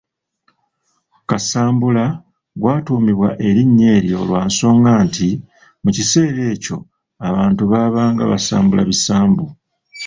Kasambula 1.29 2.05
gwatuumibwa 2.61 3.29
erinnya 3.47 3.87
eryo 3.97 4.19
lwa 4.27 4.41
nsonga 4.49 4.91
nti, 5.05 5.29
mu 5.83 5.89
kiseera 5.95 6.41
ekyo 6.53 6.77
abantu 7.27 7.61
baabanga 7.71 8.23
basambula 8.31 8.81
bisambu. 8.89 9.45